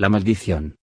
[0.00, 0.76] La maldición.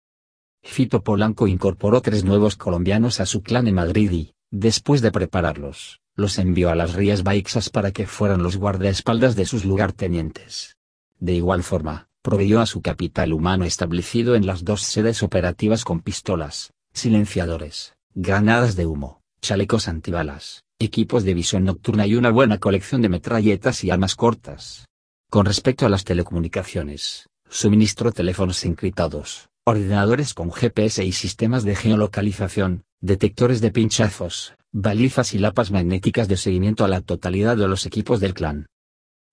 [0.62, 6.02] Fito Polanco incorporó tres nuevos colombianos a su clan en Madrid y, después de prepararlos,
[6.16, 10.76] los envió a las Rías Baixas para que fueran los guardaespaldas de sus lugartenientes.
[11.18, 16.02] De igual forma, proveyó a su capital humano establecido en las dos sedes operativas con
[16.02, 23.02] pistolas, silenciadores, granadas de humo, chalecos antibalas, equipos de visión nocturna y una buena colección
[23.02, 24.90] de metralletas y armas cortas.
[25.30, 32.84] Con respecto a las telecomunicaciones, suministró teléfonos encriptados, ordenadores con GPS y sistemas de geolocalización,
[33.02, 38.20] detectores de pinchazos, balizas y lapas magnéticas de seguimiento a la totalidad de los equipos
[38.20, 38.68] del clan.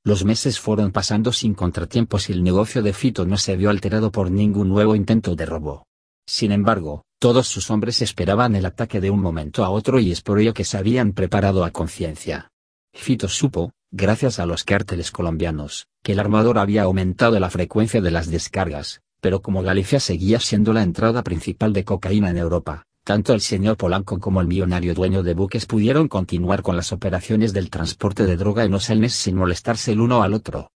[0.05, 4.11] Los meses fueron pasando sin contratiempos y el negocio de Fito no se vio alterado
[4.11, 5.87] por ningún nuevo intento de robo.
[6.27, 10.23] Sin embargo, todos sus hombres esperaban el ataque de un momento a otro y es
[10.23, 12.49] por ello que se habían preparado a conciencia.
[12.95, 18.11] Fito supo, gracias a los cárteles colombianos, que el armador había aumentado la frecuencia de
[18.11, 23.35] las descargas, pero como Galicia seguía siendo la entrada principal de cocaína en Europa, tanto
[23.35, 27.71] el señor Polanco como el millonario dueño de buques pudieron continuar con las operaciones del
[27.71, 30.71] transporte de droga en Oselnes sin molestarse el uno al otro.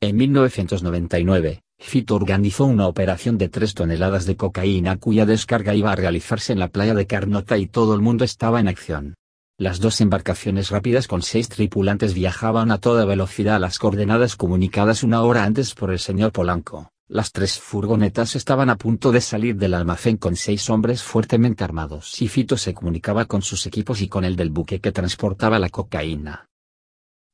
[0.00, 5.96] En 1999, Fito organizó una operación de 3 toneladas de cocaína cuya descarga iba a
[5.96, 9.14] realizarse en la playa de Carnota y todo el mundo estaba en acción.
[9.56, 15.04] Las dos embarcaciones rápidas con seis tripulantes viajaban a toda velocidad a las coordenadas comunicadas
[15.04, 16.90] una hora antes por el señor Polanco.
[17.06, 22.20] Las tres furgonetas estaban a punto de salir del almacén con seis hombres fuertemente armados
[22.20, 25.68] y Fito se comunicaba con sus equipos y con el del buque que transportaba la
[25.68, 26.48] cocaína.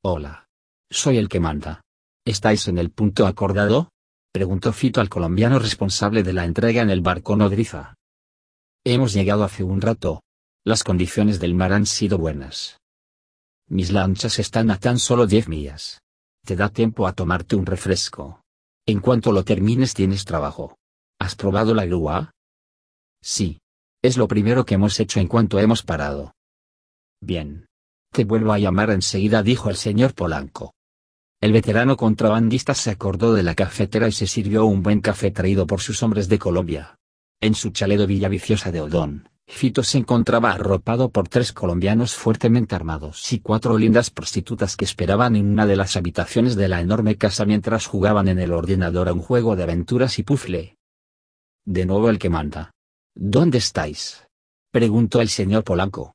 [0.03, 0.47] Hola.
[0.91, 1.80] Soy el que manda.
[2.26, 3.92] ¿Estáis en el punto acordado?
[4.30, 7.94] preguntó Fito al colombiano responsable de la entrega en el barco nodriza.
[8.84, 10.20] Hemos llegado hace un rato.
[10.62, 12.78] Las condiciones del mar han sido buenas.
[13.66, 16.03] Mis lanchas están a tan solo diez millas.
[16.44, 18.43] Te da tiempo a tomarte un refresco.
[18.84, 20.76] En cuanto lo termines tienes trabajo.
[21.19, 22.32] ¿Has probado la grúa?
[23.22, 23.60] Sí.
[24.03, 26.34] Es lo primero que hemos hecho en cuanto hemos parado.
[27.22, 27.66] Bien.
[28.12, 30.75] Te vuelvo a llamar enseguida, dijo el señor Polanco.
[31.41, 35.66] El veterano contrabandista se acordó de la cafetera y se sirvió un buen café traído
[35.66, 36.97] por sus hombres de Colombia.
[37.41, 43.33] En su chalet Villaviciosa de Odón, Fito se encontraba arropado por tres colombianos fuertemente armados
[43.33, 47.44] y cuatro lindas prostitutas que esperaban en una de las habitaciones de la enorme casa
[47.44, 50.78] mientras jugaban en el ordenador a un juego de aventuras y pufle.
[51.66, 52.71] De nuevo el que manda.
[53.15, 54.25] ¿Dónde estáis?
[54.71, 56.15] preguntó el señor Polanco.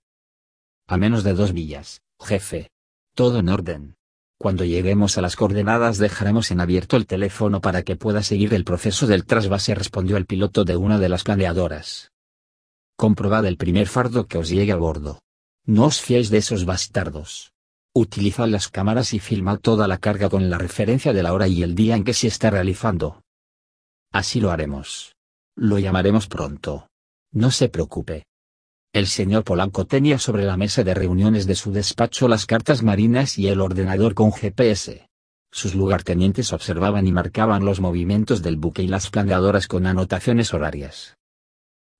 [0.88, 2.72] A menos de dos millas, jefe.
[3.16, 3.95] Todo en orden.
[4.40, 8.63] Cuando lleguemos a las coordenadas dejaremos en abierto el teléfono para que pueda seguir el
[8.63, 12.14] proceso del trasvase respondió el piloto de una de las planeadoras.
[12.97, 15.19] Comprobad el primer fardo que os llegue a bordo.
[15.66, 17.51] No os fiéis de esos bastardos.
[17.94, 21.61] Utilizad las cámaras y filmad toda la carga con la referencia de la hora y
[21.61, 23.22] el día en que se está realizando.
[24.13, 25.13] Así lo haremos.
[25.57, 26.88] Lo llamaremos pronto.
[27.33, 28.25] No se preocupe.
[28.94, 33.38] El señor Polanco tenía sobre la mesa de reuniones de su despacho las cartas marinas
[33.38, 35.09] y el ordenador con GPS.
[35.51, 41.17] Sus lugartenientes observaban y marcaban los movimientos del buque y las planeadoras con anotaciones horarias.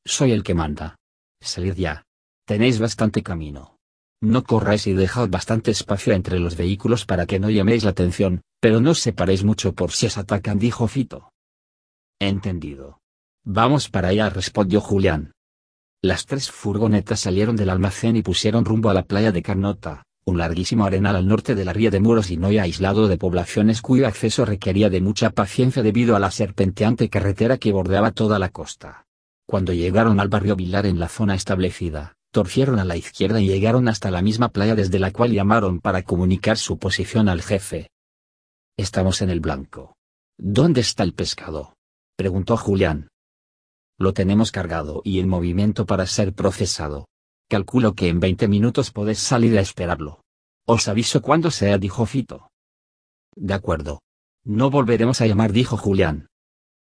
[0.07, 0.97] Soy el que manda.
[1.41, 2.03] Salid ya.
[2.45, 3.77] Tenéis bastante camino.
[4.21, 8.41] No corráis y dejad bastante espacio entre los vehículos para que no llaméis la atención,
[8.59, 11.31] pero no os separéis mucho por si os atacan, dijo Fito.
[12.19, 12.99] Entendido.
[13.44, 15.33] Vamos para allá, respondió Julián.
[16.03, 20.38] Las tres furgonetas salieron del almacén y pusieron rumbo a la playa de Carnota, un
[20.38, 24.07] larguísimo arenal al norte de la ría de Muros y no aislado de poblaciones cuyo
[24.07, 29.05] acceso requería de mucha paciencia debido a la serpenteante carretera que bordeaba toda la costa.
[29.47, 33.88] Cuando llegaron al barrio Vilar en la zona establecida, torcieron a la izquierda y llegaron
[33.88, 37.89] hasta la misma playa desde la cual llamaron para comunicar su posición al jefe.
[38.77, 39.95] Estamos en el blanco.
[40.38, 41.75] ¿Dónde está el pescado?
[42.18, 43.07] preguntó Julián.
[43.97, 47.07] Lo tenemos cargado y en movimiento para ser procesado.
[47.47, 50.21] Calculo que en 20 minutos podés salir a esperarlo.
[50.65, 52.50] Os aviso cuando sea, dijo Fito.
[53.36, 54.01] De acuerdo.
[54.44, 56.27] No volveremos a llamar, dijo Julián.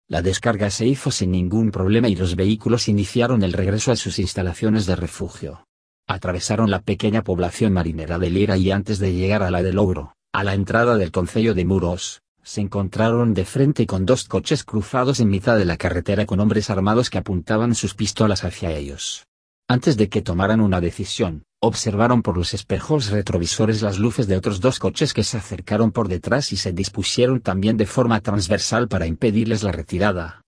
[0.10, 4.20] La descarga se hizo sin ningún problema y los vehículos iniciaron el regreso a sus
[4.20, 5.66] instalaciones de refugio.
[6.08, 10.14] Atravesaron la pequeña población marinera de Lira y antes de llegar a la de Logro,
[10.32, 15.20] a la entrada del concello de Muros, se encontraron de frente con dos coches cruzados
[15.20, 19.28] en mitad de la carretera con hombres armados que apuntaban sus pistolas hacia ellos.
[19.68, 24.62] Antes de que tomaran una decisión, observaron por los espejos retrovisores las luces de otros
[24.62, 29.08] dos coches que se acercaron por detrás y se dispusieron también de forma transversal para
[29.08, 30.44] impedirles la retirada.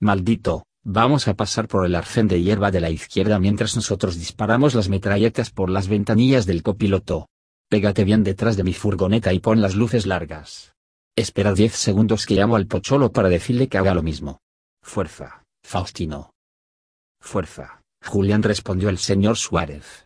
[0.00, 4.74] Maldito, vamos a pasar por el arcén de hierba de la izquierda mientras nosotros disparamos
[4.74, 7.28] las metralletas por las ventanillas del copiloto.
[7.68, 10.74] Pégate bien detrás de mi furgoneta y pon las luces largas.
[11.16, 14.40] Espera diez segundos que llamo al pocholo para decirle que haga lo mismo.
[14.82, 16.30] Fuerza, Faustino.
[17.20, 20.05] Fuerza, Julián respondió el señor Suárez.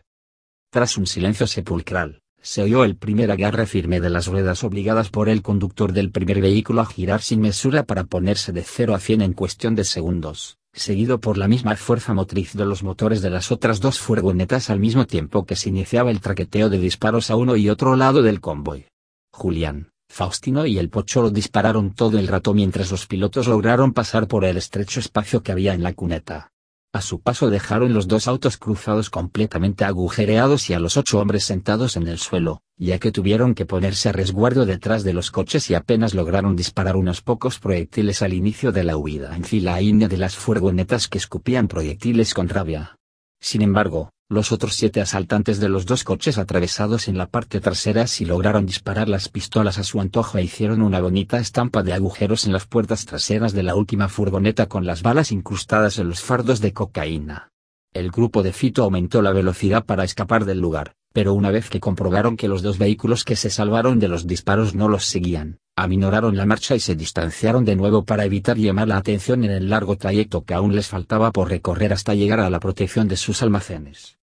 [0.73, 5.27] Tras un silencio sepulcral, se oyó el primer agarre firme de las ruedas obligadas por
[5.27, 9.21] el conductor del primer vehículo a girar sin mesura para ponerse de 0 a 100
[9.21, 13.51] en cuestión de segundos, seguido por la misma fuerza motriz de los motores de las
[13.51, 17.57] otras dos furgonetas al mismo tiempo que se iniciaba el traqueteo de disparos a uno
[17.57, 18.85] y otro lado del convoy.
[19.33, 24.45] Julián, Faustino y el Pocholo dispararon todo el rato mientras los pilotos lograron pasar por
[24.45, 26.53] el estrecho espacio que había en la cuneta.
[26.93, 31.45] A su paso dejaron los dos autos cruzados completamente agujereados y a los ocho hombres
[31.45, 35.69] sentados en el suelo, ya que tuvieron que ponerse a resguardo detrás de los coches
[35.69, 40.09] y apenas lograron disparar unos pocos proyectiles al inicio de la huida en fila india
[40.09, 42.97] de las furgonetas que escupían proyectiles con rabia.
[43.39, 48.07] Sin embargo, los otros siete asaltantes de los dos coches atravesados en la parte trasera
[48.07, 52.45] sí lograron disparar las pistolas a su antojo e hicieron una bonita estampa de agujeros
[52.45, 56.61] en las puertas traseras de la última furgoneta con las balas incrustadas en los fardos
[56.61, 57.49] de cocaína.
[57.93, 61.81] El grupo de Fito aumentó la velocidad para escapar del lugar, pero una vez que
[61.81, 66.37] comprobaron que los dos vehículos que se salvaron de los disparos no los seguían, aminoraron
[66.37, 69.97] la marcha y se distanciaron de nuevo para evitar llamar la atención en el largo
[69.97, 74.20] trayecto que aún les faltaba por recorrer hasta llegar a la protección de sus almacenes.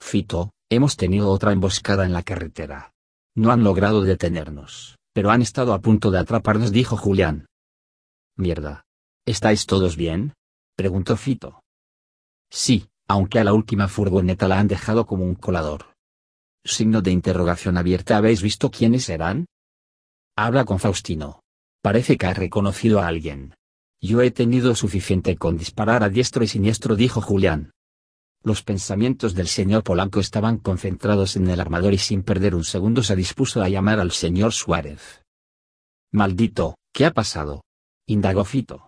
[0.00, 2.92] Fito, hemos tenido otra emboscada en la carretera.
[3.34, 7.46] No han logrado detenernos, pero han estado a punto de atraparnos, dijo Julián.
[8.36, 8.84] Mierda.
[9.26, 10.34] ¿Estáis todos bien?
[10.76, 11.62] preguntó Fito.
[12.50, 15.94] Sí, aunque a la última furgoneta la han dejado como un colador.
[16.64, 18.16] Signo de interrogación abierta.
[18.16, 19.46] ¿Habéis visto quiénes eran?
[20.36, 21.40] Habla con Faustino.
[21.82, 23.54] Parece que ha reconocido a alguien.
[24.00, 27.70] Yo he tenido suficiente con disparar a diestro y siniestro, dijo Julián.
[28.46, 33.02] Los pensamientos del señor Polanco estaban concentrados en el armador y sin perder un segundo
[33.02, 35.24] se dispuso a llamar al señor Suárez.
[36.12, 37.64] Maldito, ¿qué ha pasado?
[38.06, 38.86] indagó Fito.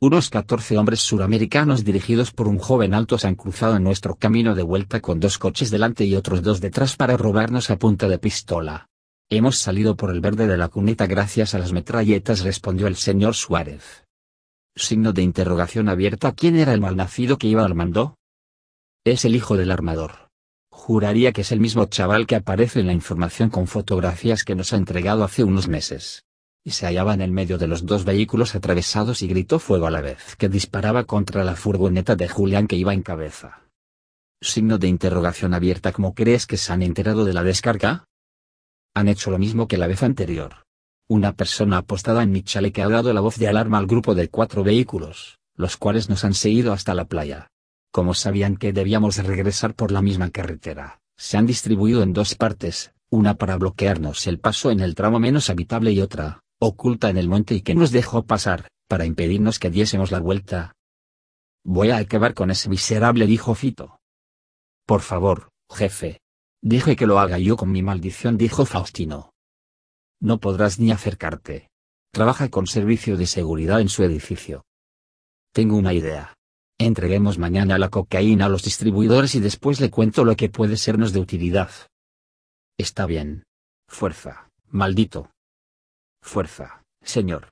[0.00, 4.56] Unos catorce hombres suramericanos dirigidos por un joven alto se han cruzado en nuestro camino
[4.56, 8.18] de vuelta con dos coches delante y otros dos detrás para robarnos a punta de
[8.18, 8.88] pistola.
[9.30, 13.36] Hemos salido por el verde de la cuneta gracias a las metralletas respondió el señor
[13.36, 14.06] Suárez.
[14.74, 18.16] Signo de interrogación abierta ¿Quién era el malnacido que iba al mando?
[19.06, 20.30] Es el hijo del armador.
[20.68, 24.72] Juraría que es el mismo chaval que aparece en la información con fotografías que nos
[24.72, 26.24] ha entregado hace unos meses.
[26.64, 29.92] Y se hallaba en el medio de los dos vehículos atravesados y gritó fuego a
[29.92, 33.62] la vez que disparaba contra la furgoneta de Julián que iba en cabeza.
[34.40, 38.06] Signo de interrogación abierta ¿Cómo crees que se han enterado de la descarga?
[38.92, 40.64] Han hecho lo mismo que la vez anterior.
[41.08, 44.30] Una persona apostada en mi chaleque ha dado la voz de alarma al grupo de
[44.30, 47.46] cuatro vehículos, los cuales nos han seguido hasta la playa
[47.96, 52.92] como sabían que debíamos regresar por la misma carretera, se han distribuido en dos partes,
[53.08, 57.26] una para bloquearnos el paso en el tramo menos habitable y otra, oculta en el
[57.26, 60.74] monte y que nos dejó pasar, para impedirnos que diésemos la vuelta.
[61.64, 63.98] Voy a acabar con ese miserable, dijo Fito.
[64.84, 66.20] Por favor, jefe.
[66.60, 69.30] Dije que lo haga yo con mi maldición, dijo Faustino.
[70.20, 71.70] No podrás ni acercarte.
[72.12, 74.66] Trabaja con servicio de seguridad en su edificio.
[75.54, 76.35] Tengo una idea.
[76.78, 81.14] Entreguemos mañana la cocaína a los distribuidores y después le cuento lo que puede sernos
[81.14, 81.70] de utilidad.
[82.76, 83.44] Está bien.
[83.88, 85.30] Fuerza, maldito.
[86.22, 87.48] Fuerza, señor.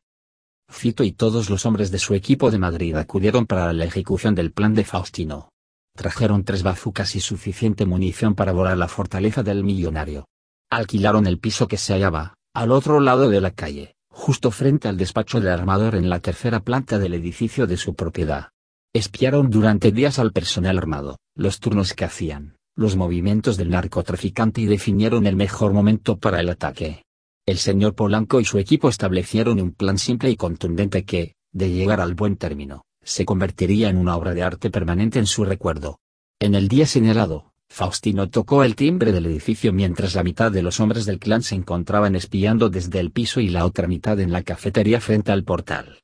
[0.69, 4.52] Fito y todos los hombres de su equipo de Madrid acudieron para la ejecución del
[4.52, 5.49] plan de Faustino.
[5.97, 10.26] Trajeron tres bazucas y suficiente munición para volar la fortaleza del millonario.
[10.71, 14.99] Alquilaron el piso que se hallaba, al otro lado de la calle, justo frente al
[14.99, 18.50] despacho del armador en la tercera planta del edificio de su propiedad.
[18.97, 24.67] Espiaron durante días al personal armado, los turnos que hacían, los movimientos del narcotraficante y
[24.67, 27.03] definieron el mejor momento para el ataque.
[27.45, 32.01] El señor Polanco y su equipo establecieron un plan simple y contundente que, de llegar
[32.01, 35.99] al buen término, se convertiría en una obra de arte permanente en su recuerdo.
[36.39, 40.79] En el día señalado, Faustino tocó el timbre del edificio mientras la mitad de los
[40.79, 44.45] hombres del clan se encontraban espiando desde el piso y la otra mitad en la
[44.45, 46.04] cafetería frente al portal.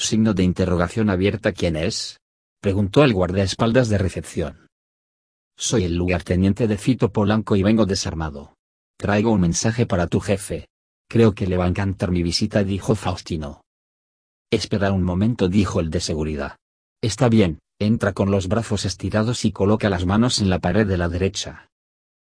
[0.00, 2.20] Signo de interrogación abierta ¿Quién es?
[2.62, 4.66] Preguntó el guardaespaldas de recepción.
[5.58, 8.54] Soy el lugarteniente de Fito Polanco y vengo desarmado.
[8.96, 10.68] Traigo un mensaje para tu jefe.
[11.06, 13.60] Creo que le va a encantar mi visita, dijo Faustino.
[14.50, 16.56] Espera un momento, dijo el de seguridad.
[17.02, 20.96] Está bien, entra con los brazos estirados y coloca las manos en la pared de
[20.96, 21.68] la derecha.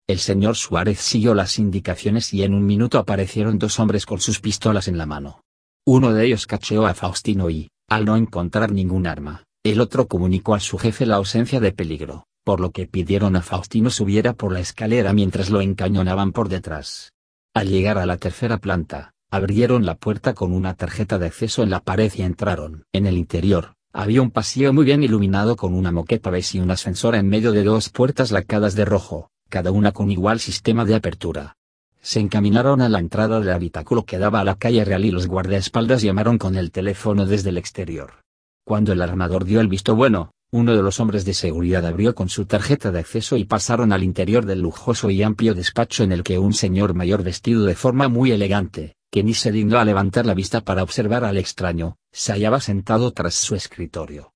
[0.08, 4.40] El señor Suárez siguió las indicaciones y en un minuto aparecieron dos hombres con sus
[4.40, 5.42] pistolas en la mano.
[5.86, 10.54] Uno de ellos cacheó a Faustino y, al no encontrar ningún arma, el otro comunicó
[10.54, 14.52] a su jefe la ausencia de peligro, por lo que pidieron a Faustino subiera por
[14.52, 17.12] la escalera mientras lo encañonaban por detrás.
[17.54, 21.70] Al llegar a la tercera planta, abrieron la puerta con una tarjeta de acceso en
[21.70, 22.84] la pared y entraron.
[22.92, 26.70] En el interior, había un pasillo muy bien iluminado con una moqueta beige y un
[26.70, 30.94] ascensor en medio de dos puertas lacadas de rojo, cada una con igual sistema de
[30.94, 31.56] apertura.
[32.02, 35.26] Se encaminaron a la entrada del habitáculo que daba a la calle real y los
[35.26, 38.22] guardaespaldas llamaron con el teléfono desde el exterior.
[38.64, 42.28] Cuando el armador dio el visto bueno, uno de los hombres de seguridad abrió con
[42.28, 46.24] su tarjeta de acceso y pasaron al interior del lujoso y amplio despacho en el
[46.24, 50.26] que un señor mayor vestido de forma muy elegante, que ni se dignó a levantar
[50.26, 54.32] la vista para observar al extraño, se hallaba sentado tras su escritorio.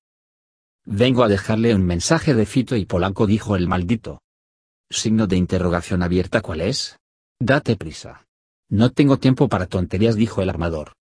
[0.85, 4.21] Vengo a dejarle un mensaje de Fito y Polanco dijo el maldito.
[4.89, 6.97] Signo de interrogación abierta ¿cuál es?
[7.39, 8.25] Date prisa.
[8.69, 10.93] No tengo tiempo para tonterías dijo el armador.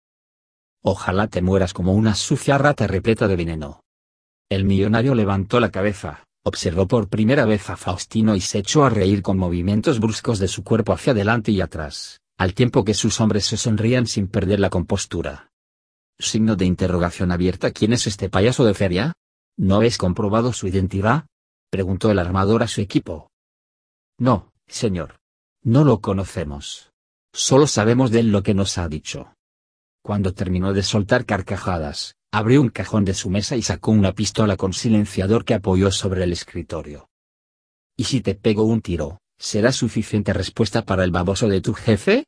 [0.83, 3.81] Ojalá te mueras como una sucia rata repleta de veneno.
[4.51, 8.91] El millonario levantó la cabeza, observó por primera vez a Faustino y se echó a
[8.91, 13.21] reír con movimientos bruscos de su cuerpo hacia adelante y atrás, al tiempo que sus
[13.21, 15.53] hombres se sonrían sin perder la compostura.
[16.19, 19.13] Signo de interrogación abierta ¿Quién es este payaso de feria?
[19.57, 21.27] ¿No habéis comprobado su identidad?
[21.71, 23.31] preguntó el armador a su equipo.
[24.19, 25.17] No, señor.
[25.65, 26.93] No lo conocemos.
[27.33, 29.35] Solo sabemos de él lo que nos ha dicho.
[30.03, 34.57] Cuando terminó de soltar carcajadas, Abrió un cajón de su mesa y sacó una pistola
[34.57, 37.09] con silenciador que apoyó sobre el escritorio.
[37.97, 42.25] ¿Y si te pego un tiro, será suficiente respuesta para el baboso de tu jefe?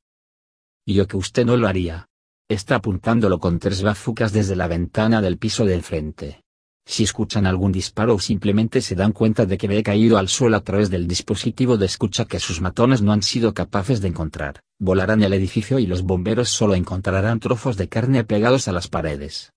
[0.86, 2.06] Yo que usted no lo haría.
[2.48, 6.44] Está apuntándolo con tres bazucas desde la ventana del piso de enfrente.
[6.88, 10.56] Si escuchan algún disparo o simplemente se dan cuenta de que he caído al suelo
[10.56, 14.60] a través del dispositivo de escucha que sus matones no han sido capaces de encontrar,
[14.78, 19.52] volarán el edificio y los bomberos solo encontrarán trozos de carne pegados a las paredes.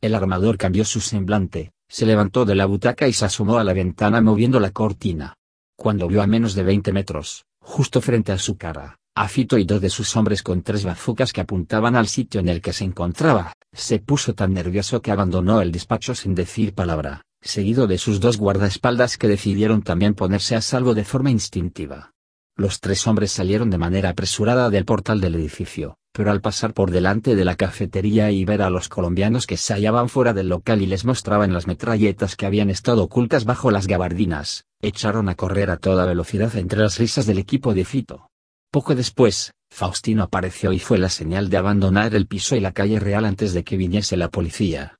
[0.00, 3.74] El armador cambió su semblante, se levantó de la butaca y se asomó a la
[3.74, 5.36] ventana moviendo la cortina.
[5.76, 9.64] Cuando vio a menos de 20 metros, justo frente a su cara, a Fito y
[9.64, 12.82] dos de sus hombres con tres bazucas que apuntaban al sitio en el que se
[12.82, 18.18] encontraba, se puso tan nervioso que abandonó el despacho sin decir palabra, seguido de sus
[18.18, 22.10] dos guardaespaldas que decidieron también ponerse a salvo de forma instintiva.
[22.56, 26.90] Los tres hombres salieron de manera apresurada del portal del edificio, pero al pasar por
[26.90, 30.82] delante de la cafetería y ver a los colombianos que se hallaban fuera del local
[30.82, 35.70] y les mostraban las metralletas que habían estado ocultas bajo las gabardinas, echaron a correr
[35.70, 38.28] a toda velocidad entre las risas del equipo de Fito.
[38.74, 42.98] Poco después, Faustino apareció y fue la señal de abandonar el piso y la calle
[42.98, 44.96] real antes de que viniese la policía.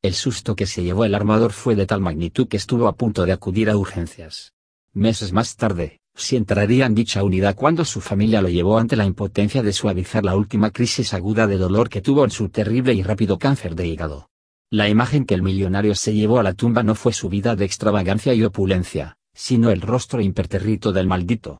[0.00, 3.26] El susto que se llevó el armador fue de tal magnitud que estuvo a punto
[3.26, 4.52] de acudir a urgencias.
[4.92, 9.06] Meses más tarde, si entraría en dicha unidad cuando su familia lo llevó ante la
[9.06, 13.02] impotencia de suavizar la última crisis aguda de dolor que tuvo en su terrible y
[13.02, 14.28] rápido cáncer de hígado.
[14.70, 17.64] La imagen que el millonario se llevó a la tumba no fue su vida de
[17.64, 21.58] extravagancia y opulencia, sino el rostro imperterrito del maldito,